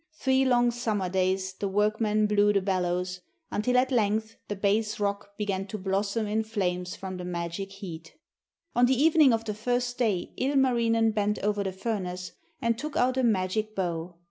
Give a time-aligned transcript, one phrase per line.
[0.15, 5.37] Three long summer days the workmen blew the bellows, until at length the base rock
[5.37, 8.15] began to blossom in flames from the magic heat.
[8.75, 13.15] On the evening of the first day Ilmarinen bent over the furnace and took out
[13.15, 14.15] a magic bow.